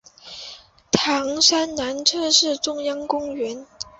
[0.91, 3.67] 糖山南侧就是中央公园。